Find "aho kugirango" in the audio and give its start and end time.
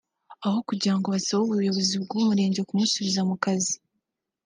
0.45-1.07